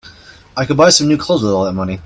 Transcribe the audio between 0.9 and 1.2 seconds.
new